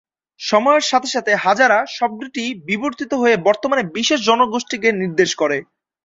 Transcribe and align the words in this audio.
সময়ের 0.39 0.83
সাথে 0.83 1.09
সাথে, 1.09 1.31
"হাজারা" 1.45 1.79
শব্দটি 1.97 2.43
বিবর্তিত 2.67 3.11
হয়ে 3.13 3.35
বর্তমানে 3.47 3.83
বিশেষ 3.97 4.19
জনগোষ্ঠীকে 4.21 4.89
নির্দেশ 5.01 5.31
করে। 5.41 5.57